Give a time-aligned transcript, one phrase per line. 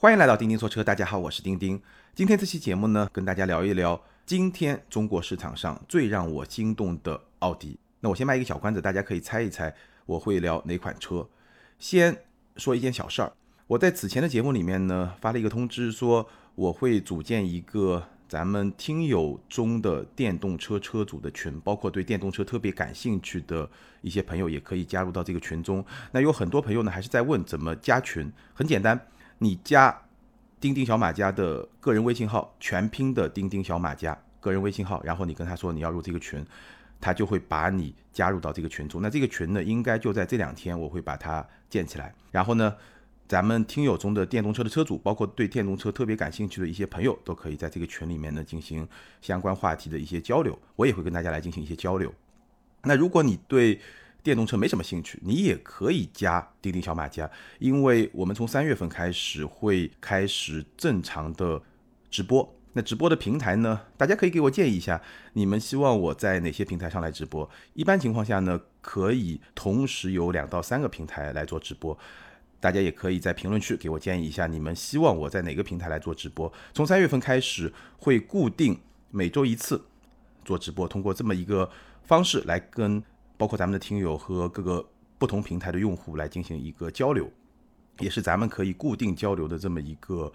[0.00, 1.82] 欢迎来到钉钉说车，大家好，我是钉钉。
[2.14, 7.76] 今天这期节目呢，跟大家聊一聊今天中国市场上最让我心动的奥迪。
[7.98, 9.74] 那我先卖一个小关子，大家可以猜一猜
[10.06, 11.28] 我会聊哪款车。
[11.80, 12.16] 先
[12.54, 13.32] 说一件小事儿，
[13.66, 16.24] 我在此前的节目里面呢发了一个通知，说
[16.54, 23.68] 我会组建一个咱们听友中的电动车车主的群，包括对电动车特别感兴趣的
[24.02, 25.84] 一些朋友也可以加入到这个群中。
[26.12, 29.08] 那有很多朋友呢还是在问怎么加群，很简单。
[29.38, 29.96] 你加
[30.60, 36.44] 钉钉小马家的个人微信号，全拼的钉钉小马家个人微信号，然后你跟他说你要入这个群，
[37.00, 39.00] 他就会把你加入到这个群中。
[39.00, 42.12] 那这个群呢，应该就在这两天，我会把它建起来。
[42.32, 42.74] 然后呢，
[43.28, 48.86] 咱们听友中的电动车的车主，包括对电动车特别感兴趣的一些朋友，都可以在这个群里面呢进行
[49.20, 50.58] 相关话题的一些交流。
[50.74, 52.12] 我也会跟大家来进行一些交流。
[52.82, 53.80] 那如果你对
[54.28, 61.62] 电动车没什么兴趣，你也可以加钉钉小马家，因为我们从三月份开始会开始正常的
[62.10, 62.54] 直播。
[62.74, 65.00] 那直播的平台呢，大家可以给我建议一下，
[65.32, 67.48] 你们希望我在哪些平台上来直播？
[67.72, 71.98] 一般情况下呢，可以同时有两到三个平台来做直播。
[72.60, 76.52] 大家也可以在评论区给我建议一下，你们希望我在哪个平台来做直播？
[76.74, 78.78] 从三月份开始会固定
[79.10, 79.82] 每周一次
[80.44, 81.70] 做直播，通过这么一个
[82.02, 83.02] 方式来跟。
[83.38, 84.86] 包括咱们的听友和各个
[85.16, 87.30] 不同平台的用户来进行一个交流，
[88.00, 90.30] 也是咱们可以固定交流的这么一个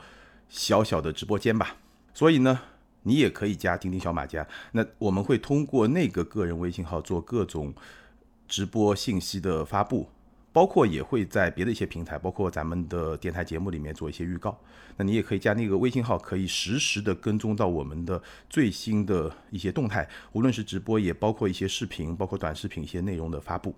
[0.49, 1.75] 小小的直播间吧。
[2.13, 2.59] 所以呢，
[3.03, 7.73] 你也可以加钉钉小马甲，那我们会通过那个个人微信号做各种
[8.47, 10.09] 直播信息的发布。
[10.53, 14.55] 包括也会在别的一些平台，包括咱们的电台节目里面做一些预告。
[14.95, 23.73] 那你也可以加那个微信号，可以实时的跟踪到我们的最新的一些动态，无论是直播，也包括一些视频，包括短视频一些内容的发布。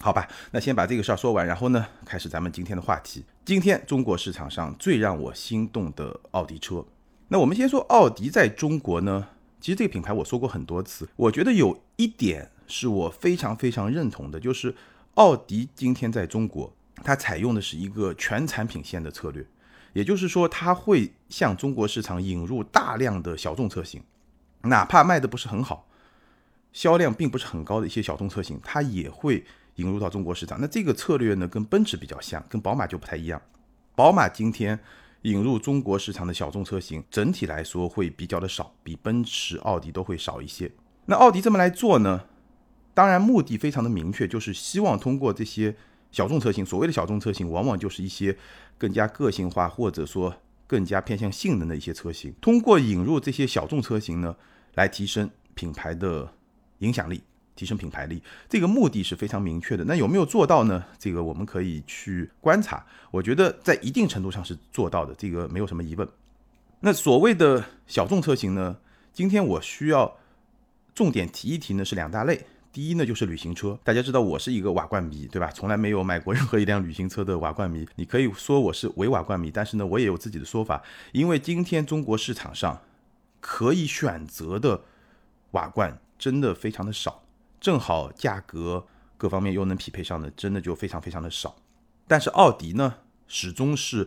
[0.00, 3.24] 好吧，那先把这个事儿说完，然后呢，开始咱们今天的话题。
[3.44, 6.84] 今天中国市场上最让我心动的奥迪车，
[7.28, 9.28] 那我们先说奥迪在中国呢，
[9.60, 14.74] 其实这个品牌我说过很多次，我觉得有一点是我非常非常认同的，就是。
[15.16, 16.70] 奥迪今天在中国，
[17.02, 19.44] 它采用的是一个全产品线的策略，
[19.94, 24.02] 也就是说，它会向中国市场引入大量的小众车型，
[24.62, 25.86] 哪怕卖的不是很好，
[26.70, 29.42] 销量并不是很高的一些小众车型，它也会
[29.76, 30.60] 引入到中国市场。
[30.60, 33.40] 那这个策略呢，跟奔驰比较像，跟宝马就不太一样。
[33.94, 34.78] 宝马今天
[35.22, 40.70] 引入中国市场的小众车型，整体来说会比较的少，比奔驰、奥迪都会少一些。
[41.06, 42.24] 那奥迪这么来做呢？
[42.96, 45.76] 当然，目的非常的明确，就是希望通过这些
[46.10, 48.34] 小众车型，所谓的小众车型，往往就是一些
[48.78, 50.34] 更加个性化或者说
[50.66, 52.32] 更加偏向性能的一些车型。
[52.40, 54.34] 通过引入这些小众车型呢，
[54.76, 56.26] 来提升品牌的
[56.78, 57.22] 影响力，
[57.54, 59.84] 提升品牌力，这个目的是非常明确的。
[59.84, 60.82] 那有没有做到呢？
[60.98, 62.82] 这个我们可以去观察。
[63.10, 66.08] 我觉得在一定程度上是做到的，这个没有什么疑问。
[66.80, 68.78] 那所谓的小众车型呢，
[69.12, 70.16] 今天我需要
[70.94, 72.46] 重点提一提呢，是两大类。
[72.76, 73.80] 第一呢，就是旅行车。
[73.82, 75.50] 大家知道我是一个瓦罐迷，对吧？
[75.50, 77.88] 从来没有买过任何一辆旅行车的瓦罐迷。
[77.94, 80.82] 你可以说我是伪瓦罐迷，但是呢，我也有自己的说法。
[81.12, 82.82] 因为今天中国市场上
[83.40, 84.82] 可以选择的
[85.52, 87.22] 瓦罐真的非常的少，
[87.58, 91.56] 正好价格各方面又能匹配上的，真的就非常非常的少。
[92.06, 94.06] 但是奥迪呢，始终是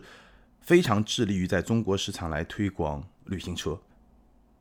[0.60, 3.80] 非常致力于在中国市场来推广旅行车。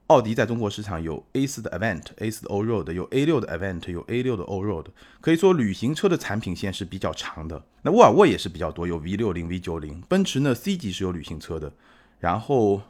[0.09, 4.87] 奥迪在中国市场有 A 四的 Avant，A 四的 Allroad，有 A 六的 Avant，有 A 六的 Allroad，
[5.21, 7.63] 可以说旅行车的产品线是比较长的。
[7.83, 10.01] 那沃尔沃也是比较多，有 V 六零、V 九零。
[10.09, 11.71] 奔驰呢，C 级是有旅行车的，
[12.17, 12.81] 然后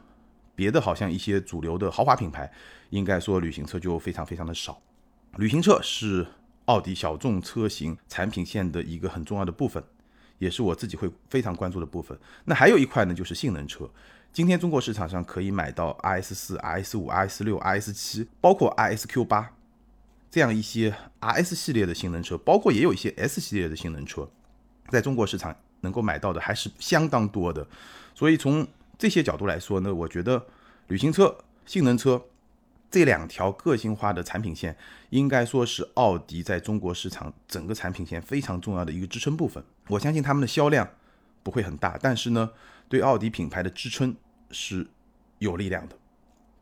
[0.54, 2.50] 别的好像一些主流的豪华品牌，
[2.88, 4.80] 应该说旅行车就非常非常的少。
[5.36, 6.26] 旅行车是
[6.64, 9.84] 奥迪小众车型产品线的一个很重要的部分，
[10.38, 12.18] 也是我自己会非常关注的部分。
[12.46, 13.86] 那还有一块呢，就是性能车。
[14.32, 19.50] 今天中国市场上可以买到 R S 四、R S 五、R S 六、R S 七，包括 R S Q 八
[20.30, 24.30] 这样一些 R S 系列的性能车，包括也有一些 S 系列的性能车，
[24.88, 27.66] 在中国市场能够买到的还是相当多的。
[28.14, 28.64] 所以从
[28.96, 30.46] 这些角度来说呢，我觉得
[30.86, 31.36] 旅行车、
[31.66, 32.22] 性能车
[32.88, 34.76] 这两条个性化的产品线，
[35.08, 39.64] 应该说是奥迪在中国市场整个产品线非常重要的一个支撑部分。
[39.88, 40.88] 我相信他们的销量
[41.42, 42.50] 不会很大，但是呢。
[42.90, 44.14] 对奥迪品牌的支撑
[44.50, 44.84] 是
[45.38, 45.96] 有力量的。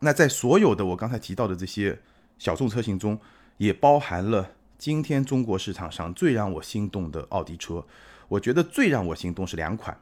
[0.01, 1.99] 那在所有的我刚才提到的这些
[2.39, 3.19] 小众车型中，
[3.57, 7.85] 也包含了今天中国市场上最让我心动的奥迪车。
[8.29, 9.99] 我觉得最让我心动是两款，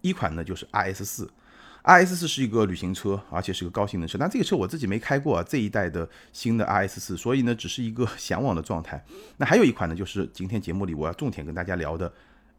[0.00, 1.30] 一款呢就是 RS 四
[1.84, 4.16] ，RS 四是一个旅行车，而且是个高性能车。
[4.16, 9.04] 但这个车我自己没开过啊，这一代的新的 RS 四，所以呢只是一个 向往的状态。
[9.36, 12.10] 那还有一款呢，就是今天节目里我要重点跟大家聊的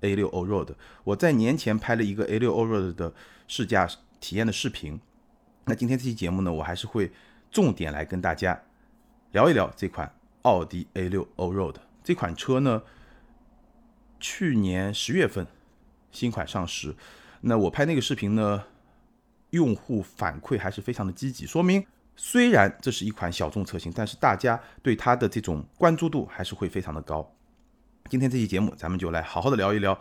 [0.02, 0.76] A6 Allroad。
[1.04, 3.14] 我在年前拍了一个 A6 Allroad 的
[3.48, 3.88] 试驾
[4.20, 5.00] 体验的视频。
[5.66, 7.12] 那今天这期节目呢，我还是会
[7.52, 8.64] 重点来跟大家
[9.32, 10.14] 聊一聊这款
[10.44, 12.84] 奥迪 A6 Allroad 这款车呢。
[14.22, 15.48] 去年十月份
[16.12, 16.94] 新款上市，
[17.40, 18.66] 那我拍那个视频呢，
[19.52, 21.86] 用户反馈还是非常的积极，说明
[22.18, 27.34] 虽然这是一款小众车型，但是大家对它的这种关注度还是会非常的高。
[28.10, 29.96] 今天这期节目，咱们就来好好的聊一聊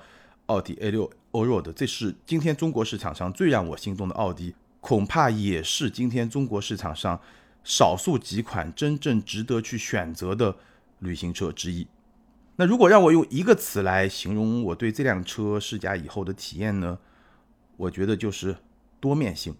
[0.46, 7.20] 奥迪 A6 Allroad，这是今天中国市场上最让我心动的奥迪，恐怕也是今天中国市场上
[7.62, 10.56] 少数几款真正值得去选择的
[11.00, 11.86] 旅行车之一。
[12.56, 16.98] 那如果让我用一个词来形容我对这辆车试驾以后的体验呢？
[17.76, 18.56] 我觉得就是
[18.98, 19.54] 多面性。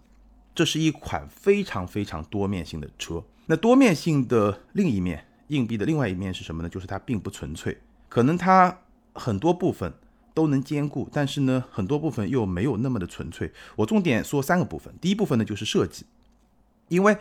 [0.54, 3.22] 这是一款非常非常多面性的车。
[3.44, 6.68] 那多面性的另一面，硬币的另外一面是什么呢？
[6.68, 7.76] 就是它并不纯粹。
[8.08, 8.80] 可能它
[9.14, 9.92] 很多部分
[10.34, 13.52] 都能兼顾，但是呢，很多部分又没有那么的纯粹。
[13.76, 14.94] 我重点说三个部分。
[15.00, 16.06] 第一部分呢就是设计，
[16.88, 17.16] 因为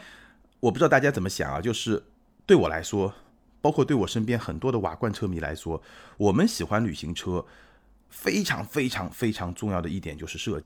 [0.60, 2.04] 我不知道大家怎么想啊，就是
[2.46, 3.14] 对我来说。
[3.60, 5.82] 包括对我身边很多的瓦罐车迷来说，
[6.16, 7.44] 我们喜欢旅行车，
[8.08, 10.66] 非常非常非常重要的一点就是设计。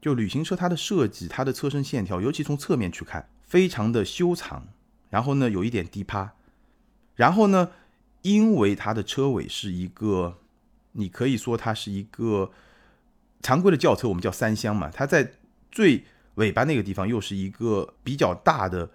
[0.00, 4.66] 就旅行车它的设计，它的车身线条，尤其从侧面去看，非常的修长，
[5.08, 6.32] 然后呢有一点低趴，
[7.14, 7.70] 然后呢，
[8.22, 10.38] 因为它的车尾是一个，
[10.92, 12.50] 你可以说它是一个
[13.42, 15.32] 常规的轿车，我们叫三厢嘛，它在
[15.70, 18.90] 最尾巴那个地方又是一个比较大的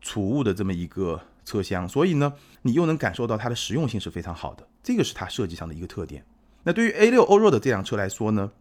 [0.00, 1.20] 储物的这么一个。
[1.42, 6.24] 车厢，所以呢，你又能感受到它的实用性是非常好的，这个是它设计上的一个特点。
[6.62, 8.52] 那对于 A6 Allroad 这辆车来说呢，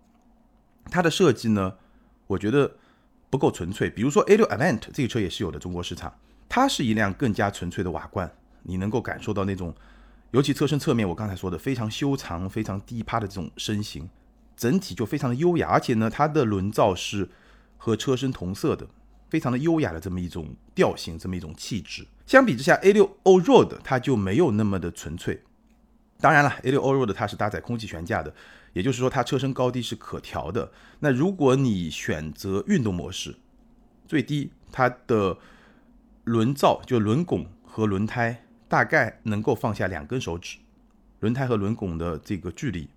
[0.86, 1.76] 它的设计呢，
[2.26, 2.78] 我觉得
[3.30, 3.92] 不够纯粹。
[3.92, 6.18] 比如说 A6 Avant 这个车也是有的中国市场，
[6.48, 8.32] 它是一辆更加纯粹的瓦罐，
[8.64, 9.74] 你能够感受到那种，
[10.32, 14.10] 尤其车身侧面，我刚才说的非常修长、非常低趴的这种身形，
[14.56, 17.30] 整体就非常的优雅，而且呢，它的轮罩是
[17.78, 18.88] 和车身同色的。
[19.30, 22.04] 非常的优雅的这么一种调性，这么一种气质。
[22.26, 25.44] 相比之下，A6O road 它就没有那么的纯粹。
[26.20, 28.34] 当然了，A6O road 它是搭载空气悬架的，
[28.74, 30.72] 也就是说它车身高低是可调的。
[31.02, 33.36] 那如果你选择运动模式，
[34.08, 35.38] 最低它的
[36.24, 40.60] 轮罩就轮拱和轮胎大概能够放下两根手指，
[41.20, 42.88] 轮胎和轮拱的这个距离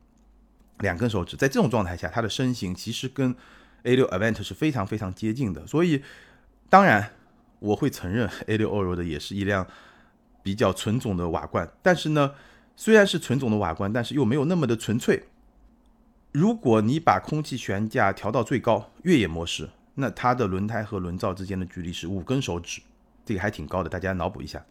[0.78, 3.34] 两根手指，在这种状态下，它的身形其实跟
[3.82, 6.02] A6 Avant 是非常非常接近的，所以
[6.68, 7.10] 当然
[7.58, 9.66] 我会承认 A6 Allroad 也是一辆
[10.42, 12.34] 比较纯种的瓦罐，但是呢，
[12.76, 15.24] 虽然是纯种的瓦罐，但是又没有那么的纯粹。
[16.32, 22.80] 如果你把空气悬架调到最高越野模式，那它的轮胎和轮罩之间的距离是五根手指，
[23.24, 24.64] 这个还挺高的，大家脑补一下，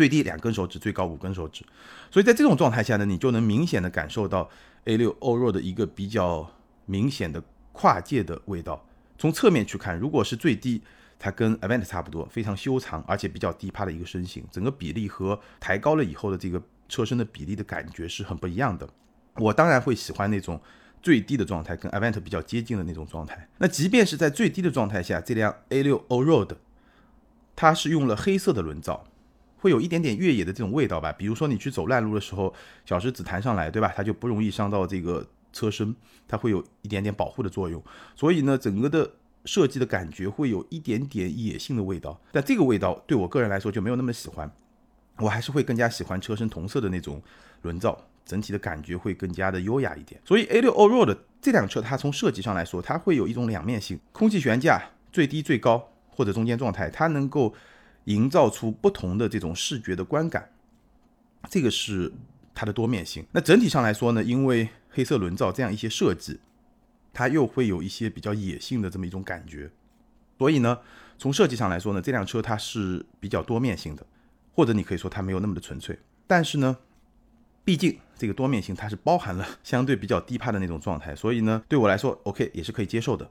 [0.00, 1.62] 最低两根手指，最高五根手指。
[2.10, 4.48] 所以在这种状态下呢，你就能明显的感受到
[4.86, 6.50] A6 Allroad 的一个比较
[6.86, 7.42] 明显的。
[7.72, 8.84] 跨界的味道，
[9.16, 10.82] 从侧面去看，如果是最低，
[11.18, 18.86] 它跟 Avant 差不多，非常修长，而且比较低趴的一个身形，整个比例和抬高了以后的这个车身的比例的感觉是很不一样的。
[19.36, 20.60] 我当然会喜欢那种
[21.00, 23.48] 最低的状态，跟 Avant 比较接近的那种状态。
[23.58, 26.56] 那即便是在最低的状态下，这辆 A6 Allroad，
[27.54, 29.06] 它是用了黑色的轮罩，
[29.60, 31.12] 会有一点点越野的这种味道吧。
[31.12, 32.52] 比如说你去走烂路的时候，
[32.84, 33.92] 小石子弹上来，对吧？
[33.96, 35.26] 它就不容易伤到这个。
[35.52, 35.92] 车身
[36.28, 37.82] 它会有一点点保护的作用，
[38.14, 39.10] 所以呢，整个的
[39.46, 42.16] 设计的感觉会有一点点野性的味道。
[42.30, 44.48] 但这个味道对我个人来说就没有那么喜欢，
[45.16, 47.20] 我还是会更加喜欢车身同色的那种
[47.62, 50.20] 轮罩，整体的感觉会更加的优雅一点。
[50.24, 57.52] 所以 A 六 Allroad 这辆车它从设计上来说，它会有一种两面性，空气悬架最低、最高或者中间状态，它能够
[58.04, 60.50] 营造出不同的这种视觉的观感，
[61.48, 62.12] 这个是
[62.54, 63.24] 它的多面性。
[63.32, 66.40] 那整体上来说呢，因为黑色轮罩这样一些设计，
[67.12, 69.70] 它又会有一些比较野性的这么一种感觉，
[70.38, 70.78] 所以呢，
[71.18, 74.04] 从设计上来说呢，这辆车它是比较多面性的，
[74.54, 75.98] 或者你可以说它没有那么的纯粹。
[76.26, 76.76] 但是呢，
[77.64, 83.30] 毕竟这个多面性它是包含了 相对比较低趴的那种状态，所以呢，对我来说，OK 也是可以接受的。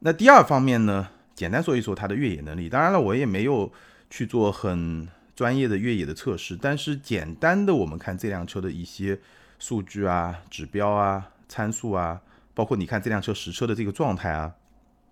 [0.00, 1.08] 那第二方面呢，
[1.40, 2.68] 简单说一说它的越野能力。
[2.68, 3.72] 当然了，我也没有
[4.10, 9.18] 去做很专业的越野的测试，但是简单的我们看这辆车的一些。
[9.62, 12.22] 数据啊、指标啊、参数啊，
[12.54, 14.54] 包括你看这辆车实车的这个状态啊，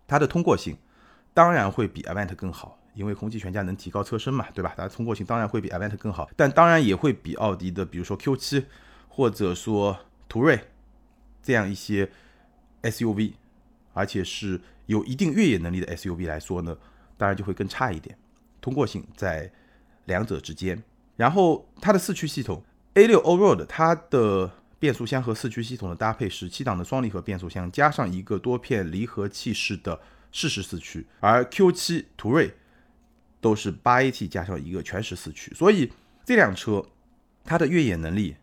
[0.07, 0.75] 它的通过性
[1.35, 4.73] 当然会比 Avant 更好，因为空气悬架能提高车身嘛，对吧？
[4.75, 8.65] 它的通过性当然会比 Avant 更好，但当然也会比奥迪的，比如说 Q7
[9.11, 9.99] 或者说
[10.31, 10.59] 途锐
[11.43, 12.11] 这样一些
[12.81, 13.33] SUV，
[13.99, 16.77] 而且是有一定越野能力的 SUV 来说呢，
[17.17, 18.17] 当然就会更差一点，
[18.61, 19.51] 通过性在
[20.05, 20.83] 两者之间。
[21.17, 22.63] 然后它的四驱系统。
[22.95, 24.51] A6 Allroad 它的
[24.81, 30.01] 变速箱和四驱系统的搭配是七档的双离合变速箱，加上一个多片离合器式的
[30.33, 32.55] 适时四驱，而 Q7 途锐
[33.41, 35.93] 都是八 AT 加上一个全时四驱，所以
[36.25, 36.85] 这辆车
[37.45, 38.35] 它的越野能力，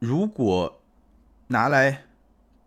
[0.00, 0.82] 如果
[1.48, 2.04] 拿来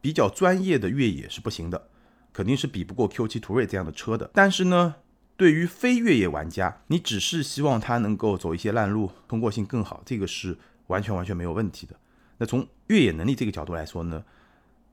[0.02, 1.88] 比较专业的越野是不行的，
[2.34, 4.30] 肯定是比不过 Q7 途锐这样的车的。
[4.34, 4.96] 但是呢，
[5.38, 11.96] 对于非越野玩家，你只是希望它能够走一些烂路，通过性更好，这个是完全完全没有问题的。
[12.38, 14.24] 那从越野能力这个角度来说呢，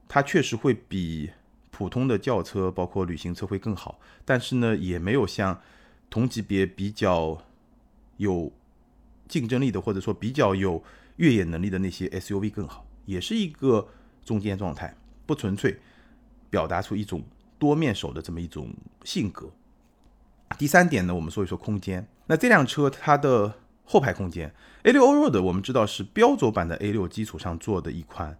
[0.06, 1.30] 它确实会比
[1.70, 5.60] 普通的轿车，包括旅行车会更好，但是呢，也没有像
[6.10, 7.42] 同级别比较
[8.18, 8.52] 有
[9.26, 10.82] 竞争力的，或者说比较有
[11.16, 13.88] 越野能力的那些 SUV 更好，也是一个
[14.28, 14.94] 中间状态，
[15.24, 15.78] 不纯粹
[16.50, 17.22] 表达出一种
[17.58, 18.68] 多面手的这么一种
[19.04, 19.50] 性格。
[20.58, 22.06] 第三点呢，我们说一说空间。
[22.26, 23.54] 那这辆车它的
[23.86, 24.52] 后排空间
[24.84, 28.36] ，A6 Allroad 我们知道是标轴版的 A6 基础上做的一款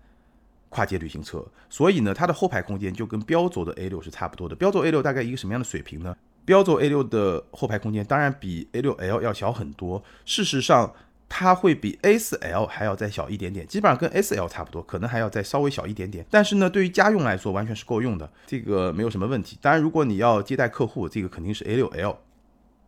[0.69, 4.55] 跨界旅行车，所以呢，它的后排空间就跟标轴的 A6 是差不多的。
[4.55, 6.15] 标轴 A6 大概一个什么样的水平呢？
[6.45, 10.95] 标轴 A6 的后排空间当然比 A6L 要小很多，事实上
[11.29, 16.25] 它会比 A4L 还要再小一点点，基本上跟 S L 差不多，可能还要再稍微小一点点。
[16.31, 19.59] 但是呢，对于家用来说完全是够用的，这个没有什么问题。
[19.61, 22.17] 当然，如果你要接待客户，这个肯定是 A6L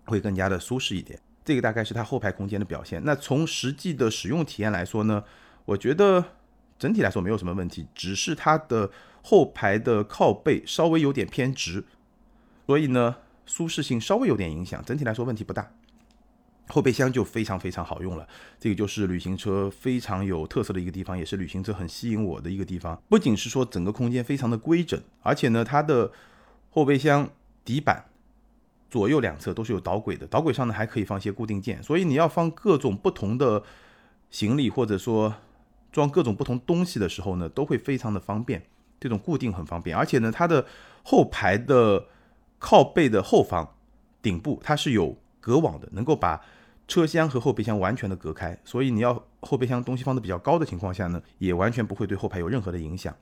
[0.07, 1.19] 会更加的舒适一点。
[1.45, 3.03] 这个大概是它后排空间的表现。
[3.05, 5.23] 那从实际的使用体验来说呢，
[5.67, 6.25] 我觉得
[6.79, 8.91] 整体来说没有什么问题，只是它的
[9.23, 11.85] 后排的靠背稍微有点偏直，
[12.67, 14.83] 所以呢舒适性稍微有点影响。
[14.85, 15.73] 整体来说问题不大。
[16.71, 18.27] 后备箱就非常非常好用了，
[18.59, 23.01] 这个就是旅行车非常有特色的一个地方，也是旅行车很吸引我的一个地方。
[23.09, 26.11] 不仅是说整个空间非常的规整，而且呢它的
[26.71, 27.29] 后备箱
[27.65, 28.07] 底板。
[28.91, 33.63] 左右两侧都是有导轨的，导轨上呢还可以放一些固定件，所以你要放各种不同的
[34.31, 35.33] 行李或者说
[35.93, 38.61] 装各种不同东西的时候呢，都会非常的方便。
[38.99, 40.67] 这种固定很方便，而且呢，它的
[41.05, 42.05] 后排的
[42.59, 43.77] 靠背的后方
[44.21, 46.45] 顶部它是有隔网的，能够把
[46.91, 53.17] 车厢和后备箱完全的隔开，所以你要后备箱东西放的比较高的情况下呢，也完全不会对后排有任何的影响。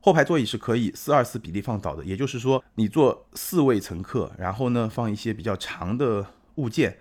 [0.00, 7.00] 后排座椅是可以四二四比例放倒的，也就是说，你坐四位乘客，然后呢放一些比较长的物件，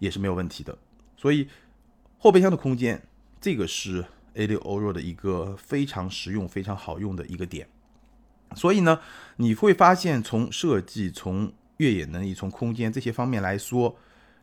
[0.00, 0.76] 也是没有问题的。
[1.16, 1.48] 所以
[2.18, 3.00] 后备箱的空间，
[3.40, 7.68] 这个是 A 六 Oro 的一个非常实用、非常好用的一个点。
[8.56, 8.98] 所以呢，
[9.36, 13.96] 你会发现从设计、从越野能力、从空间这些方面来说，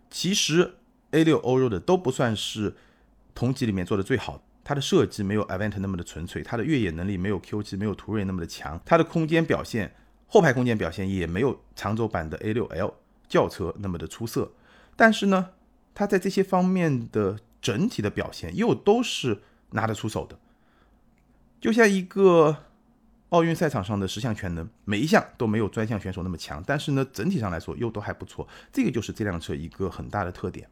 [0.09, 0.75] 其实
[1.11, 2.75] A6 欧洲的都不算是
[3.33, 4.43] 同级里面做的最好。
[4.63, 9.95] 它的设计没有 Avant 那么的纯粹，它的越野能力没有 Q7、没有途锐那么的强，它的空间表现、
[10.27, 12.93] 后排空间表现也没有长轴版的 A6L
[13.27, 14.51] 轿车那么的出色。
[14.95, 15.49] 但是呢，
[15.95, 20.37] 它在这些方面的整体的表现又都是拿得出手的，
[21.59, 22.65] 就像一个
[23.29, 28.48] 奥运赛场上的十项全能，每一项都没有专项选手那么强，但是呢，整体上来说又都还不错。
[28.74, 30.67] 这个就是这辆车一个很大的特点。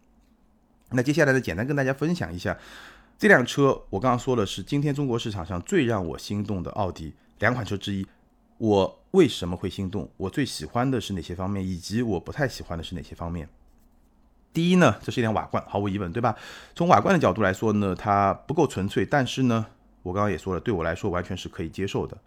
[0.92, 2.58] 那接下来呢，简单跟大家分享一下。
[3.20, 8.08] 这辆车我刚刚说了是今天中国市场上最让我心动的奥迪两款车之一。
[8.60, 10.10] 我为什么会心动？
[10.18, 13.48] 我最喜欢的是哪些方面，以及我不太喜欢的是哪些方面？
[14.52, 16.36] 第一呢，这是一辆瓦罐，毫无疑问，对吧？
[16.74, 19.68] 从瓦罐的角度来说呢，它不够纯粹，但是呢，
[20.02, 22.18] 我刚刚也说了，对我来说完全是可以接受的。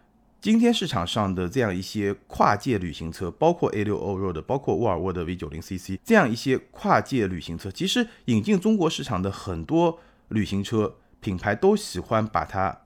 [0.40, 10.00] 今天市场上的这样一些跨界旅行车，包括 A6 Allroad，包括沃尔沃的 V90CC，这样一些跨界旅行车，其实引进中国市场的很多。
[10.30, 12.82] 旅行车品牌都喜欢把它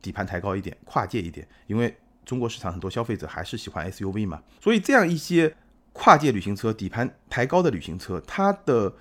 [0.00, 5.54] 底盘抬高一点，跨界一点，因为中国市场很多消费者还是喜欢 SUV 嘛，所以这样一些
[5.92, 8.94] 跨界旅行车底盘抬高的旅行车，它的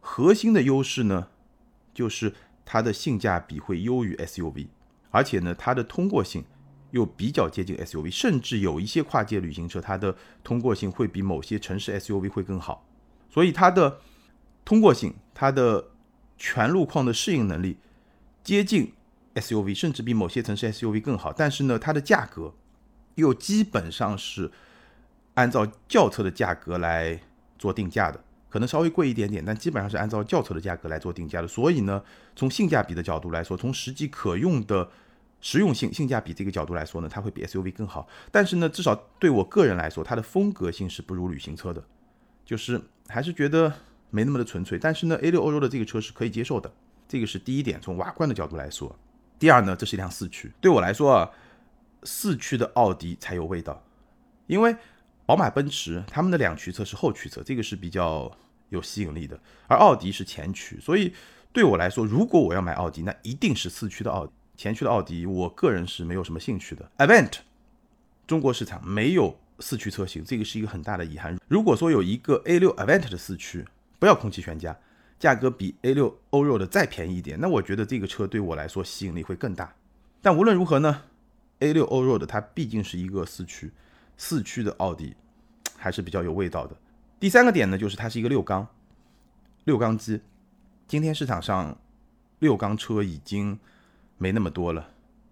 [0.00, 1.28] 核心的优势呢，
[1.92, 2.32] 就是
[2.64, 4.68] 它的性价比会优于 SUV，
[5.10, 6.42] 而且呢，它的通过性
[6.92, 12.86] 又比较接近 SUV，甚至有一些跨界旅行车，它的通过性会比某些城市 SUV 会更好，
[13.28, 13.98] 所以它的
[14.64, 15.90] 通过性，它的
[16.38, 17.78] 全路况的适应能力
[18.44, 18.92] 接近
[19.34, 21.32] SUV，甚至比某些城市 SUV 更好。
[21.32, 22.54] 但是呢，它的价格
[23.14, 24.50] 又基本上是
[25.34, 27.18] 按照轿车的价格来
[27.58, 31.48] 做定价的，可能稍微贵一点点，但基本上是按照轿车的价格来做定价的。
[31.48, 32.02] 所以呢，
[32.36, 34.90] 从性价比的角度来说，从实际可用的
[35.42, 38.08] 实用性、性价比这个角度来说呢，它会比 SUV 更好。
[38.30, 41.84] 但是呢，至少对我个人来说，它的风格性是不如旅行车的，
[42.46, 43.70] 就是还是觉得。
[44.14, 46.70] 没那么的纯粹，但是呢，A6 欧洲的这个车是可以接受的，
[47.08, 47.80] 这个是第一点。
[47.80, 48.94] 从瓦罐的角度来说，
[49.38, 50.52] 第二呢，这是一辆四驱。
[50.60, 51.30] 对我来说啊，
[52.02, 53.82] 四驱的奥迪才有味道，
[54.48, 54.76] 因为
[55.24, 58.30] 宝马、奔驰他们的两驱车是后驱车，这个是比较
[58.68, 61.14] 有吸引力的，而奥迪是前驱，所以
[61.50, 64.32] 对我来说，如果我要买奥迪，那一定是四驱的奥迪，
[64.62, 66.88] 前驱的奥迪，我个人是没有什么兴趣的。
[66.98, 67.38] Event
[68.28, 71.36] 中国市场没有四驱车型，这个是一个很大的遗憾。
[71.48, 73.66] 如果说有一个 A6 Event 的四驱，
[73.98, 74.78] 不要空气悬架，
[75.18, 79.74] 价格比 A6 Allroad 再便宜一点，那我觉得这个车对我来说吸引力会更大。
[80.20, 81.02] 但无论如何呢
[81.58, 83.72] ，A6 Allroad 它毕竟是一个四驱，
[84.16, 85.16] 四驱的奥迪
[85.76, 86.76] 还是比较有味道的。
[87.18, 88.68] 第三个点呢，就是它是一个六缸，
[89.64, 90.20] 六缸机。
[90.86, 91.76] 今天市场上
[92.38, 93.58] 六缸车已经
[94.18, 94.90] 没那么多了，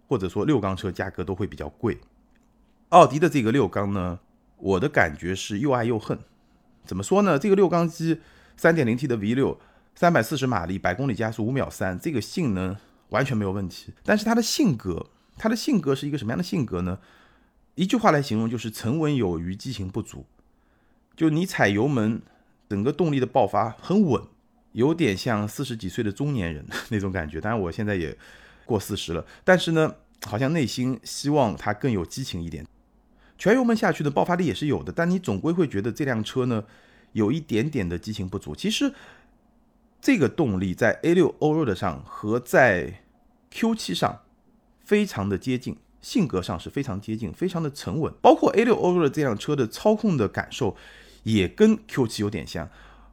[0.08, 1.98] 或者说六缸车价格都会比较贵。
[2.90, 4.18] 奥迪的这个六缸呢，
[4.56, 6.18] 我的感觉是又爱又恨。
[6.84, 7.38] 怎么说呢？
[7.38, 8.20] 这个六缸机，
[8.56, 9.60] 三点零 T 的 V 六，
[9.94, 12.76] 三百四十马力，百公里加速五秒三，这个性能
[13.10, 13.92] 完全没有问题。
[14.02, 15.06] 但是它的性格，
[15.36, 16.98] 它的性格是一个什么样的性格呢？
[17.76, 20.26] 一句话来形容就是沉稳有余，激情不足。
[21.14, 22.20] 就你踩油门，
[22.68, 24.22] 整个动力的爆发很稳。
[24.72, 28.16] 有点像四十几岁的中年人 那种感觉，当然我现在也
[28.70, 32.64] 过四十了，但是呢，好像内心希望它更有激情一点。
[33.36, 36.62] 全油门下去的爆发力也是有的，但你总归会觉得这辆车呢
[37.12, 38.54] 有一点点的激情不足。
[38.54, 38.94] 其实
[40.00, 43.02] 这个动力在 A6 Allroad 上和在
[43.52, 44.20] Q7 上
[44.84, 48.14] 非常的接近，性格上是非常接近，非常的沉稳。
[48.22, 50.76] 包括 A6 Allroad 这辆车的操控的感受
[51.24, 52.68] 也跟 Q7 有点像。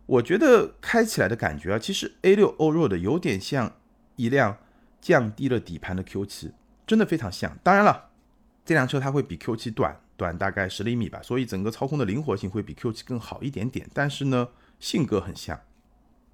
[0.05, 3.73] 我觉得开起来的感觉啊，其实 A6 Allroad 有点像
[4.15, 4.57] 一辆
[5.01, 6.51] 降低了底盘的 Q7，
[6.85, 7.57] 真的非常像。
[7.63, 8.09] 当然了，
[8.65, 13.89] 这辆车它会比 Q7 短短大概十厘米吧，所以整个操控的灵活性会比 Q7 更好一点点。
[13.93, 14.49] 但是呢，
[14.79, 15.59] 性格很像，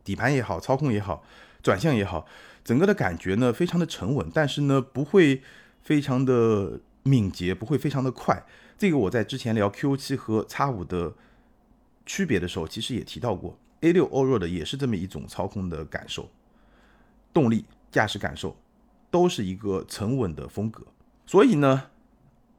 [0.03, 1.23] 底盘也好，操控也好，
[1.61, 2.25] 转向也好，
[2.63, 5.41] 整个的感觉呢非常的沉稳，但是呢不会
[5.81, 8.43] 非常的敏捷，不会非常的快。
[8.77, 11.13] 这个我在之前聊 Q7 和 X5 的
[12.05, 13.57] 区别的时候，其实也提到过。
[13.81, 16.29] A6 Allroad 也是这么一种操控的感受，
[17.33, 18.57] 动力、驾驶感受
[19.09, 20.85] 都是一个沉稳的风格。
[21.25, 21.91] 所以呢，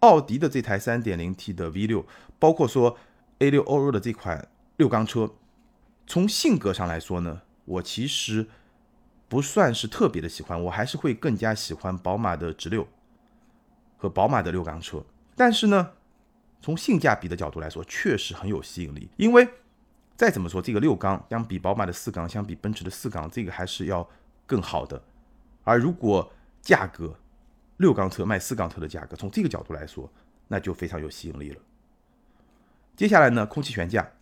[0.00, 2.07] 奥迪的这台 3.0T 的 V6，
[2.38, 2.97] 包括说
[3.41, 5.35] A6 Allroad 这款六缸车，
[6.06, 8.47] 从性格上来说呢，我其实
[9.28, 12.89] 不算是特别的喜欢，我还是会更加喜欢宝马的直六
[13.99, 15.04] 和宝马的六缸车。
[15.37, 15.91] 但是呢，
[16.63, 19.47] 从性价比的角度来说，确实很有吸引力，因为。
[20.17, 24.08] 再怎么说，这个六缸相比宝马的四缸，相比奔驰的四缸，这个还是要
[24.47, 25.02] 更好的。
[25.65, 27.17] 而如果价格，
[27.79, 30.09] 六缸车卖四缸车的价格，从这个角度来说，
[30.47, 31.61] 那就非常有吸引力了。
[32.97, 34.13] 接下来呢，空气悬架，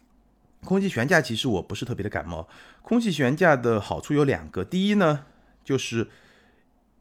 [0.65, 2.49] 空气悬架其实我不是特别的感冒。
[2.81, 5.27] 空气悬架的好处有两个，第一呢，
[5.63, 6.09] 就是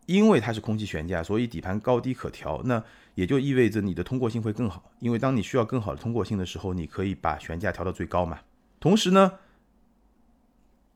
[0.08, 2.84] 因为它是空气悬架，所以底盘高低可调，那
[3.16, 4.92] 也就意味着你的通过性会更好。
[5.00, 8.40] 因为当你需要更好的通过性的时候，你可以把悬架调到最高嘛。
[8.80, 9.40] 同时呢，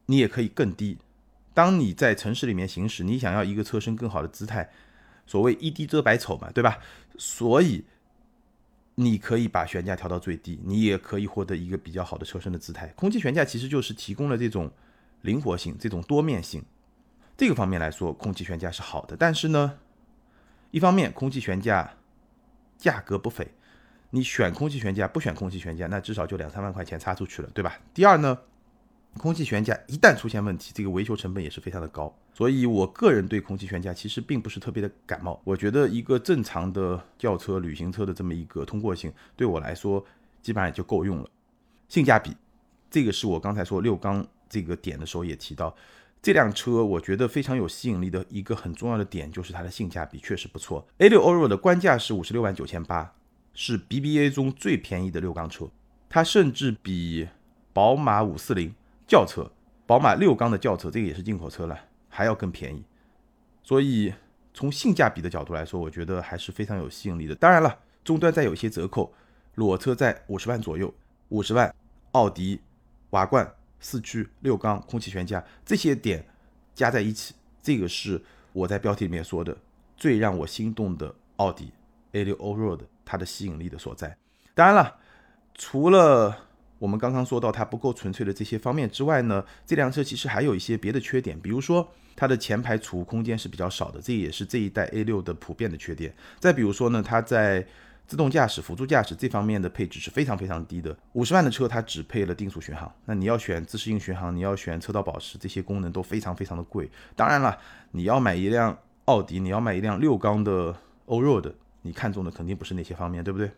[0.07, 0.97] 你也可以更低。
[1.55, 4.69] 当你在城市里面行驶，你想要一个车身更好的姿态，
[5.25, 6.77] 所谓一低遮百丑嘛，对吧？
[7.17, 7.85] 所以
[8.95, 12.87] 你可以把悬架调到最低，你也可以获得一个比较好的车身的姿态。
[12.89, 14.69] 空气悬架其实就是提供了这种
[15.21, 16.61] 灵活性、这种多面性。
[17.37, 19.15] 这个方面来说，空气悬架是好的。
[19.17, 19.79] 但是呢，
[20.71, 21.95] 一方面空气悬架
[22.77, 23.47] 价格不菲。
[24.11, 27.77] 你选空气悬架不选空气悬架，那至少就两三万块钱差出去了，对吧？
[27.93, 28.37] 第二呢，
[29.17, 32.13] 空气悬架一旦出现问题，这个维修成本也是非常的高。
[32.33, 35.41] 所以我个人对空气悬架其实并不是特别的感冒。
[35.43, 40.03] 我觉得一个正常的轿车、旅行车的这么一个通过性，对我来说
[40.41, 41.29] 基本上也就够用了。
[41.87, 42.35] 性价比，
[42.89, 45.75] 这个是我刚才说六缸这个点的时候也提到，
[46.21, 50.87] 这辆车我觉得非常有吸引力的一个很重要的点就是它的性价比确实不错。
[50.99, 53.13] A6 Allroad 的官价是五十六万九千八。
[53.57, 55.69] 是 BBA 中最便宜的六缸车，
[56.09, 57.25] 它甚至比
[57.71, 58.75] 宝马五四零
[59.07, 59.49] 轿车、
[59.85, 62.83] 宝马六缸的轿车，这个也是进口车了，还要更便宜。
[63.63, 64.13] 所以
[64.53, 67.35] 从性价比的角度来说，我觉得还是非常有吸引力的。
[67.35, 69.13] 当然了，终端再有一些折扣，
[69.55, 70.93] 裸车在五十万左右，
[71.29, 71.73] 五十万，
[72.11, 72.59] 奥迪
[73.11, 76.25] 瓦罐四驱六缸空气悬架这些点
[76.73, 78.21] 加在一起，这个是
[78.53, 79.57] 我在标题里面说的
[79.95, 81.71] 最让我心动的奥迪
[82.13, 82.79] A6 Allroad。
[83.07, 84.17] 它的吸引力的所在，
[84.55, 84.95] 当然了，
[85.53, 86.44] 除了
[86.77, 96.13] 我们刚刚说到它不够纯粹的这些方面之外呢，这辆车其实还有一些别的缺点，比如说它的前排储物空间是比较少的，这也是这一代 A6 的普遍的缺点。
[96.39, 97.65] 再比如说呢，它在
[98.07, 100.95] 自动驾驶、辅助驾驶这方面的配置是非常非常低的。
[101.13, 106.89] 五十万的车它只配了定速巡航，那你要选自适应巡航，你要选车道保持，这些功能都非常非常的贵。
[107.15, 107.57] 当然了，
[107.91, 113.49] 你要买一辆奥迪，你要买一辆六缸的欧 d 你看中的肯定不是那些方面，对不对？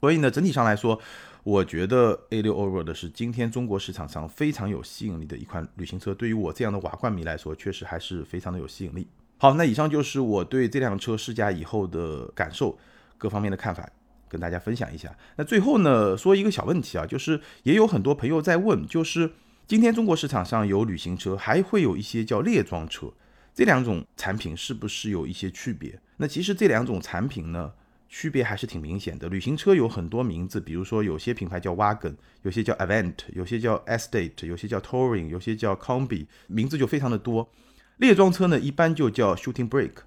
[0.00, 1.00] 所以呢，整体上来说，
[1.44, 6.14] 我觉得 A 六 Over 的是今天中国市场上非常有吸引力的一款旅行车。
[6.14, 9.06] 对于我这样的瓦罐迷来说，确实还是非常的有吸引力。
[9.36, 12.78] 好，那以上就是我对这辆车试驾以后的感受，
[13.18, 13.86] 各方面的看法，
[14.26, 15.14] 跟大家分享一下。
[15.36, 19.30] 那最后呢，说一个小问题啊，就是也有很多朋友在问，就是
[19.66, 23.12] 今天中国市场上有旅行车，还会有一些叫猎装车，
[23.54, 26.00] 这两种产品是不是有一些区别？
[26.16, 27.70] 那其实这两种产品呢？
[28.08, 29.28] 区别还是挺明显的。
[29.28, 37.50] 旅行车有很多名字，比如说有些品牌叫 Wagon，有些叫 Event，有些叫 Estate，有些叫 Touring，有些叫 Combi，名字就非常的多。
[37.96, 40.02] 猎装车呢，一般就叫 Shooting Brake。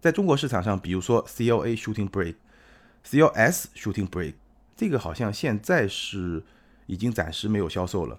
[0.00, 4.34] 在中国市场上，比如说 CLA Shooting Brake，CLS Shooting Brake，
[4.76, 6.42] 这个好像现在是
[6.86, 8.18] 已经暂时没有销售了。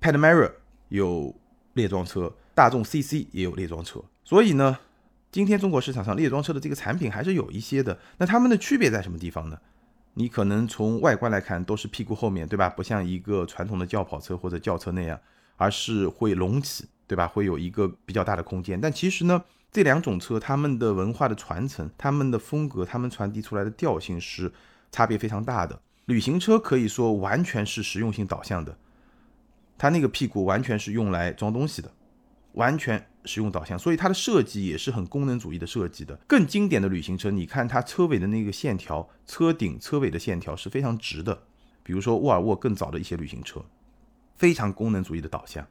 [0.00, 0.52] Panamera
[0.88, 1.34] 有
[1.74, 4.78] 猎装车，大众 CC 也有猎装车，所以呢。
[5.32, 9.56] 今天中国市场上列装车的这个产品还是有一些的，那它们的区别在什么地方呢？
[10.14, 12.68] 你可能从外观来看都是屁股后面对吧？
[12.68, 15.20] 不像一个传统的轿跑车或者轿车那样，
[15.56, 17.28] 而是会隆起对吧？
[17.28, 18.80] 会有一个比较大的空间。
[18.80, 24.52] 但其实呢，这两种车它们的文化的传承、它们的风格、它们传递出来的调性是
[24.90, 25.80] 差别非常大的。
[26.06, 28.76] 旅行车可以说完全是实用性导向的，
[29.78, 31.92] 它那个屁股完全是用来装东西的，
[32.54, 33.06] 完全。
[33.24, 36.14] 实用导向，所以它的设计也是很功能主义的设计的。
[36.26, 41.42] 更经典的旅行车，你看它车尾的那个线条，车顶、车尾的线条是非常直的。
[41.82, 43.64] 比如说沃尔沃更早的一些旅行车，
[44.36, 45.66] 非常功能主义的导向，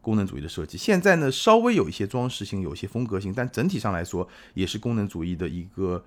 [0.00, 0.78] 功能主义的设计。
[0.78, 6.04] 现在呢，稍微有一些装饰性，有一些风格性，但整体上来说也是功能主义的一个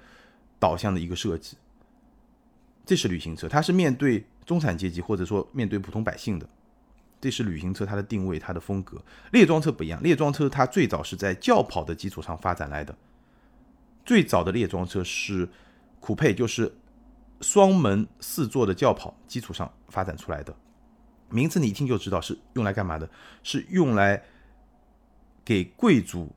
[0.60, 1.58] 导向的一个设计。
[2.86, 6.50] 这是旅行车，它是面对中产阶级或者说面对普通百姓的。
[7.24, 9.02] 这是旅行车它的定位，它的风格。
[9.32, 12.94] 猎装车不一样，猎装车它最早是在轿跑的基础上发展来的。
[14.04, 15.48] 最早的猎装车是
[16.02, 16.76] 酷配，就是
[17.40, 20.54] 双门四座的轿跑基础上发展出来的。
[21.30, 23.10] 名字你一听就知道是用来干嘛的，
[23.42, 24.22] 是用来
[25.46, 26.30] 给贵族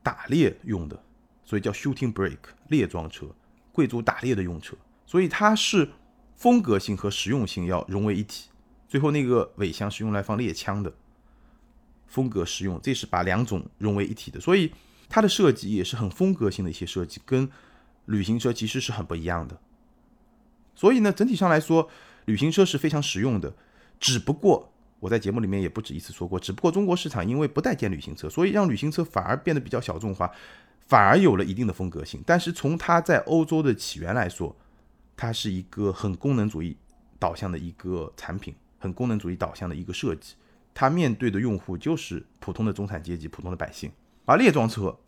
[0.00, 1.02] 打猎用的，
[1.42, 2.36] 所以叫 shooting brake
[2.68, 3.26] 猎装车，
[3.72, 4.76] 贵族打猎的用车。
[5.04, 5.90] 所以它是
[6.36, 8.48] 风格性和实用性要融为一体。
[8.90, 10.92] 最后那个尾箱是用来放猎枪的，
[12.08, 14.72] 风格实用，这是把两种融为一体的，所以
[15.08, 17.48] 它的设计也是很风格性的一些设计，跟
[18.06, 19.56] 旅行车其实是很不一样的。
[20.74, 21.88] 所以呢，整体上来说，
[22.24, 23.54] 旅行车是非常实用的。
[24.00, 30.28] 只不过我在节目里面也不止一次说过，只不过中国市场因为不待见旅行车，所以让旅行车反而变得比较小众化，
[30.88, 32.20] 反而有了一定的风格性。
[32.26, 34.56] 但是从它在欧洲的起源来说，
[35.16, 36.76] 它是一个很功能主义
[37.20, 38.52] 导向的一个产品。
[38.80, 40.34] 很功能主义导向的一个设计，
[40.74, 43.92] 它面对的用户就是普通的中产阶级、普通的百姓。
[44.24, 44.98] 而猎装车，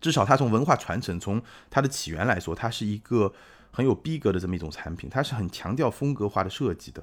[0.00, 3.32] 至少它从文化传承、从它的起源来说，它是一个
[3.72, 7.02] 很有逼格的这么一种产品，它是很强调风格化的设计的，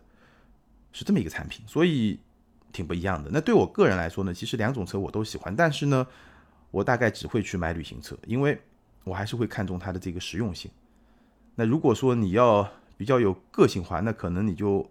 [0.93, 2.19] 是这么一个产品，所以
[2.71, 3.29] 挺不一样的。
[3.33, 6.07] 那对我个人来说呢，其实两种车我都喜欢，但是呢，
[6.71, 8.61] 我大概只会去买旅行车，因为
[9.03, 10.71] 我还是会看重它的这个实用性。
[11.55, 14.89] 那如果说你要比较有个性化，那可能你就。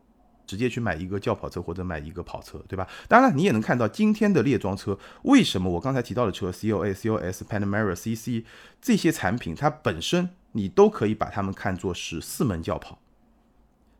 [0.53, 2.87] 直接去买一个轿跑车或者买一个跑车，对吧？
[3.09, 8.45] 当然，你也能看到今天的猎装车，为什么我刚才提到的车 C O A、C O S、Panamera、C C
[8.83, 12.99] 这些产品，它本身你都可以把它们看作是四门轿跑，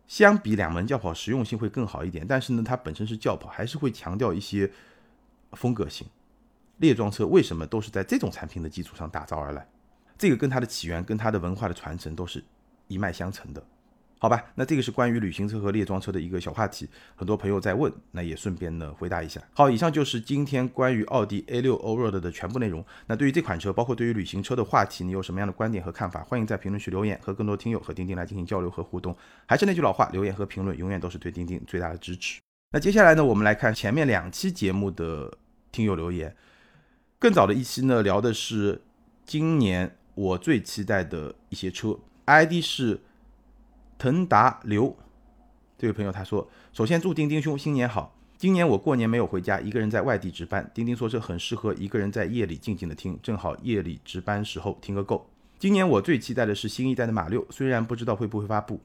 [0.07, 2.27] 相比两门轿跑实用性会更好一点。
[2.29, 4.71] 但是呢，它本身是轿跑，还是会强调一些
[5.53, 6.07] 风格性。
[6.77, 9.67] 猎装车为什么都是在这种产品的基础上打造而来？
[10.19, 12.45] 这个跟它的起源、跟它的文化的传承都是
[12.89, 13.65] 一脉相承的。
[14.23, 19.43] 好吧，那这个是关于旅行车和猎装车的一个小话题，很多朋友在问，那也顺便呢回答一下。
[19.53, 22.87] 好，以上就是今天关于奥迪 A6 Allroad 的全部内容。
[23.09, 26.23] 那对于这款车，包括对于旅行车的话题，你有什么样的观点和看法？
[26.23, 29.13] 欢迎在评论区留言，和更多听友和钉钉来进行交流和互动。
[29.45, 32.41] 还是那句老话，留言和评论永远都是对钉钉最大的支持。
[32.71, 35.37] 那接下来呢，我们来看前面两期节目的
[35.73, 36.33] 听友留言。
[37.19, 38.83] 更早的一期呢，聊的是
[39.27, 43.01] 今年我最期待的一些车，ID 是。
[44.03, 44.97] 腾达刘
[45.79, 48.13] 这位朋友他说：“首先祝丁丁兄新年好。
[48.37, 50.69] 今年我过年没有回家，一个人在外地值班。
[50.75, 55.31] 丁丁说这很适合一个人在夜里静静的听，正好夜里值班时候听个够。
[55.57, 58.81] 今年我最期待的是新一代的马六，虽然不知道会不会发布。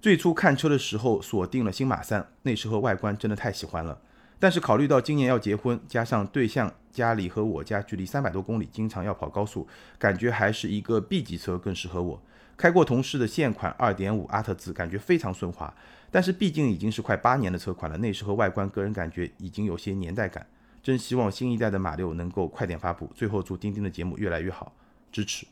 [0.00, 4.00] 最初看车的时候锁定了新马三，那时候外观真的太喜欢了。
[4.38, 9.66] 但是考虑到今年要结婚，加上对象家里和我家距离三百多公里，经常要跑高速，
[9.98, 12.22] 感觉还是一个 B 级车更适合我。”
[12.62, 15.74] 开过同事的现款2.5阿特兹，感觉非常顺滑，
[16.12, 20.46] 但是毕竟已经是快八年的车款了，内饰和外观个人感觉已经有些年代感。
[20.80, 23.10] 真希望新一代的马六能够快点发布。
[23.16, 24.72] 最后祝钉钉的节目越来越好，
[25.10, 25.44] 支持，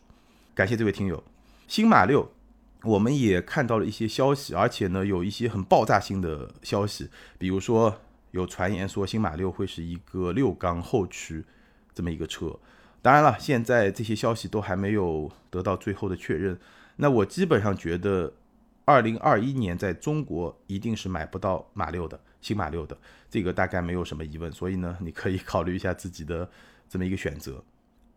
[0.55, 1.21] 感谢这位听友。
[1.67, 2.31] 新马六
[2.85, 7.93] 我们也看到了一些消息，而且呢，有一些很爆炸性的消息，比如说
[8.31, 11.45] 有传言说新马六会是一个六缸后驱
[11.93, 12.57] 这么一个车。
[13.03, 16.57] 当然了，现在这些消息都还没有得到最后的确认。
[17.01, 18.33] 那我基本上觉得，
[18.85, 22.97] 二零二一年在中国一定是买不到马六的新马六的，
[23.31, 24.53] 这个大概没有什么疑问。
[24.53, 26.49] 所以呢，你可以考虑一下自己的
[26.89, 27.63] 这么一个选择。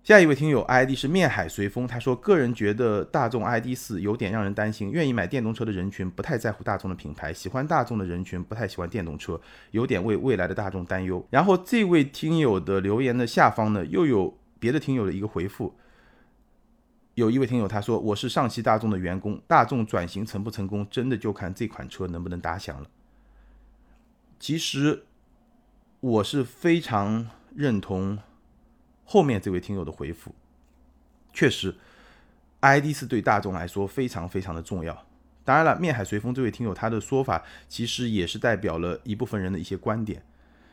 [0.03, 9.39] 下一位听友 ID 是面海随风，他说个人觉得大众 ID 四有点让人担心，愿意买电动车的人群不太在乎大众的品牌，喜欢大众的人群不太喜欢电动车，
[9.71, 11.25] 有点为未来的大众担忧。
[11.29, 15.73] 然后这位听友的留言的下方呢，又有别的听友的一个回复，
[17.15, 22.89] 有一位听友他说我是上汽大众的员工，大众转型成不成功，真的就看这款车能不能打响了。
[24.39, 25.05] 其实
[25.99, 28.19] 我是非常认同。
[29.05, 30.33] 后面这位听友的回复，
[31.33, 31.75] 确实
[32.61, 35.05] ，ID 四对大众来说非常非常的重要。
[35.43, 40.23] 当然了，面海随风这位听友他的说法，其实也是代表了一部分人的一些观点，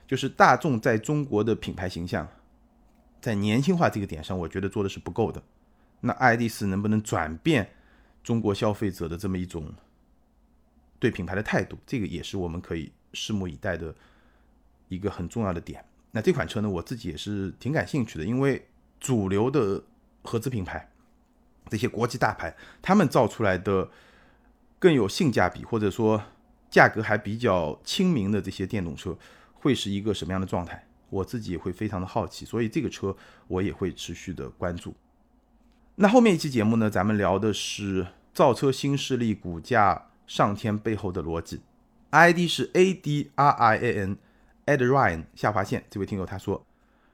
[0.07, 2.29] 就是大众在中国的品牌形象，
[3.21, 5.43] 在年轻化这个点上，我觉得做的是不够的。
[6.01, 7.71] 那 ID 四能不能转变
[8.23, 9.73] 中国消费者的这么一种
[10.99, 13.95] 对品牌的态度，这个也是我们可以拭目以待的
[14.89, 15.85] 一个很重要的点。
[16.13, 18.67] 那这款车呢，我自己也是挺感兴趣的，因为
[18.99, 19.83] 主流的
[20.23, 20.91] 合资品牌，
[21.69, 23.89] 这些国际大牌，他们造出来的
[24.79, 26.23] 更有性价比，或者说
[26.71, 29.17] 价格还比较亲民的这些电动车，
[29.55, 30.87] 会是一个什么样的状态？
[31.09, 33.17] 我自己也会非常的好奇，所以这个车
[33.49, 34.95] 我也会持续的关注。
[35.97, 41.61] 那后面一期节目呢，咱们聊的是造车新势力股价上天背后的逻辑
[42.11, 44.17] ，ID 是 A D R I A N。
[44.67, 46.65] Ed Ryan 下划线这位听友他说，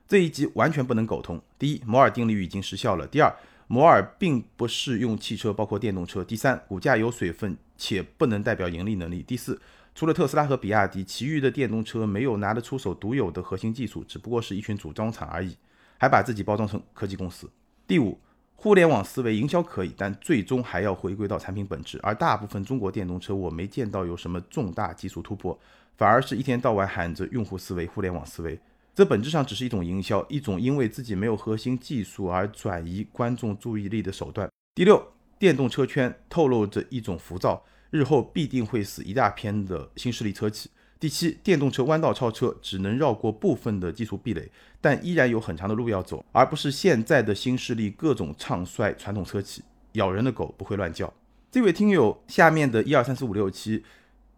[0.06, 1.40] 这一集完全不能苟同。
[1.58, 3.34] 第一，摩尔定律已经失效了；第二，
[3.66, 9.58] 摩尔并不适用汽车，包括电动车；第三，股价有水分且不能代表盈利能力；第四，
[9.94, 15.56] 除了特斯拉和比亚迪，其余的电动车没有拿得出手独有的核心技术，只不过是一群组装厂而已，
[15.96, 17.48] 还把自己包装成科技公司。
[17.86, 18.18] 第五，
[18.58, 25.56] 互联网思维营销可以，但最终还要回归到产品本质，而大部分中国电动车我没见到有什么重大技术突破。
[25.96, 28.58] 反而是一天到晚喊着用户思维、互联网思维，
[28.94, 34.46] 这本质上只是一种营销，一种因为自己没有核心技术而转移观众注意力的手段。
[34.74, 35.02] 第六，
[35.38, 40.68] 电动车圈透露着一种浮躁，日后必定会死一大片的新势力车企。
[40.98, 49.62] 第七，电动车弯道超车只能绕过部分的技术壁垒，但依然有很长的路要走，而不是现在的新势力各种唱衰传统车企。
[49.92, 51.12] 咬人的狗不会乱叫。
[51.50, 53.84] 这位听友下面的一二三四五六七，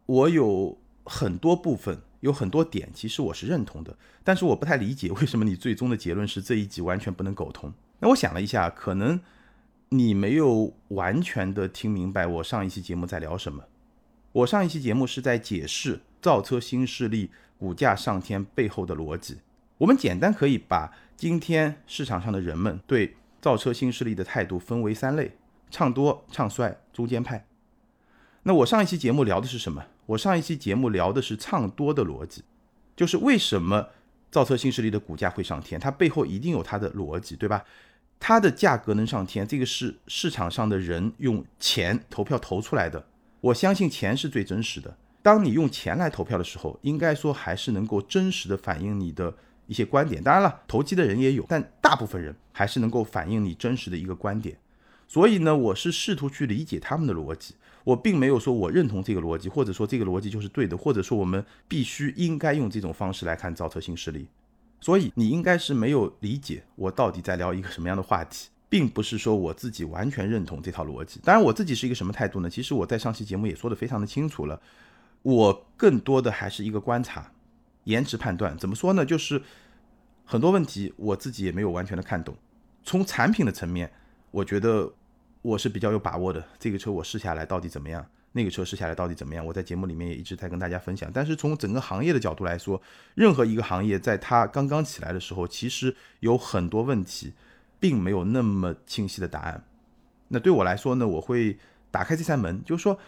[0.06, 0.78] 我有。
[1.10, 7.72] 很多部分有很多点，其实我是认同的，但是我不太理解为什么你最终的结论是这一集完全不能苟同。
[8.00, 9.18] 那我想了一下，可能
[9.88, 13.64] 你没有完全的听明白我上一期节目在聊什么。
[14.32, 19.38] 我上一期节目是在解释造车新势力股价上天背后的逻辑。
[19.78, 25.36] 我们简单可以把今天市场上的人们对造车新势力的态度分为三类：
[25.70, 27.46] 唱多、唱衰、中间派。
[28.42, 29.84] 那我上一期节目聊的是什么？
[30.06, 32.42] 我上一期节目聊的是唱多的逻辑，
[32.96, 33.88] 就是为什么
[34.30, 37.64] 造车新势力的股价会上天，它背后一定有它的逻辑，对吧？
[38.18, 43.06] 它的价格能上天，这个是市场上的人用钱投票投出来的。
[43.40, 44.96] 我相信钱是最真实的。
[45.28, 49.34] 当你用钱来投票的时候，应该说还是能够真实的反映你的
[49.66, 50.24] 一些观点。
[50.24, 54.56] 当然了，投机的人也有，但大部分人还是能够反映你真实的一个观点。
[55.06, 57.54] 所以呢，我是试图去理解他们的逻辑。
[57.84, 64.26] 我并没有说我认同这个逻辑，或者说这个逻辑就是对的，或者说我们必须应该用这种方式来看造车新势力。
[64.80, 71.20] 所以你应该是没有理解我到底在聊一个什么样的话题，并不是说我自己完全认同这套逻辑。
[71.22, 72.48] 当然，我自己是一个什么态度呢？
[72.48, 74.58] 其实我在上期节目也说的非常的清楚了，
[75.22, 77.32] 我更多的还是一个观察、
[77.84, 78.56] 延迟判断。
[78.56, 79.04] 怎么说呢？
[79.04, 79.42] 就是
[80.24, 82.36] 很多问题我自己也没有完全的看懂。
[82.82, 83.92] 从产品的层面，
[84.30, 84.92] 我觉得。
[85.40, 88.04] 我是比较有把握的，这个车我试下来到底怎么样？
[88.32, 89.46] 那个车试下来到底怎么样？
[89.46, 91.08] 我在节目里面也一直在跟大家分享。
[91.14, 92.82] 但是从整个行业的角度来说，
[93.14, 97.32] 任何一个行业在它刚刚起来的时候，其实有很多问题，
[97.78, 99.64] 并没有那么清晰的答案。
[100.26, 101.56] 那对我来说呢，我会
[101.92, 102.98] 打开这扇门，就是说，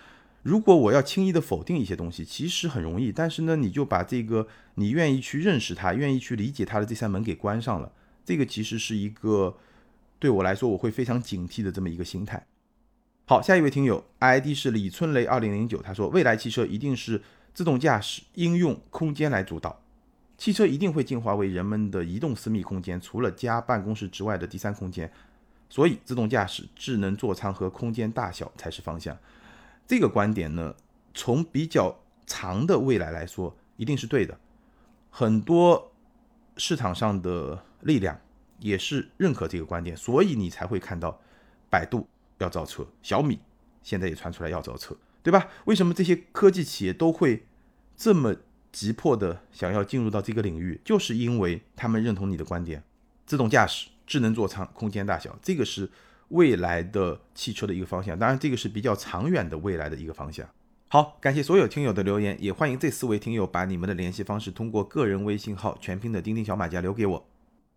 [0.42, 3.12] 如果我要轻易的否定一些东西，其实很容易。
[3.12, 7.92] 但是呢，你就把这个你愿意去认识它、愿意去理解它的这扇门给关上了。
[8.24, 9.56] 这个其实是一个。
[10.18, 12.46] 对我来说，我会非常警惕的这么一个心态。
[13.24, 17.22] 好，下一位听友，ID 是李春雷二零零九，他说，未来汽车一定是
[17.54, 19.80] 自动驾驶应用空间来主导，
[20.36, 25.10] 汽车一定会进化为人们的移动私密空间，除了家、办公室之外的第三空间。
[25.70, 29.16] 所以自动驾驶、智能座舱和空间大小才是方向。
[29.90, 30.76] 这个观点呢，
[31.14, 34.38] 从比较长的未来来说，一定是对的。
[35.10, 35.90] 很多
[36.56, 38.16] 市场上的力量
[38.60, 41.20] 也是认可这个观点，所以你才会看到
[41.68, 42.06] 百度
[42.38, 43.40] 要造车，小米
[43.82, 45.48] 现在也传出来要造车，对吧？
[45.64, 47.44] 为什么这些科技企业都会
[47.96, 48.36] 这么
[48.70, 50.80] 急迫的想要进入到这个领域？
[50.84, 52.84] 就是因为他们认同你的观点，
[53.26, 55.90] 自动驾驶、智能座舱、空间大小，这个是。
[56.30, 60.44] 未来的汽车的一个方向，当然这个是比较长远的未来的一个方向。
[60.88, 67.29] 好，感谢所有听友的留言，也欢迎这四位听友把你们的联系方式通过个人微信号全拼的钉钉小马甲留给我。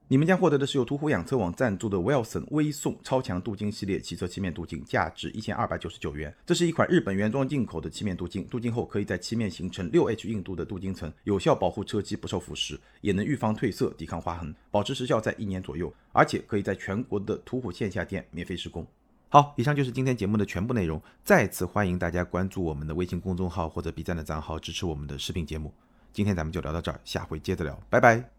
[0.09, 6.31] 你们将获得的是由途虎养车网赞助的 Wilson 微送超强镀金系列汽车漆面镀金，价值一千二百九十九元。
[6.45, 18.85] 这是一款日本原装进口的漆面镀金，镀金后可以在漆面形成六 H 硬度的镀金层，有效保护车漆不受腐蚀，也能预防褪色、抵抗划痕，保持时效在一年左右，而且可以在全国的途虎线下店免费施工。
[19.29, 21.01] 好，以上就是今天节目的全部内容。
[21.23, 25.73] 再次欢迎大家关注我们的微信公众号或者 B 站的账号，支持我们的视频节目。
[26.11, 28.32] 今天咱们就聊到这儿，下回接着聊，拜拜。